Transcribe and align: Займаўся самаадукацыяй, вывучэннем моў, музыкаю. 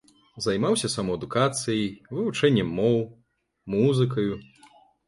Займаўся 0.45 0.89
самаадукацыяй, 0.93 1.85
вывучэннем 2.17 2.75
моў, 2.81 2.99
музыкаю. 3.77 4.33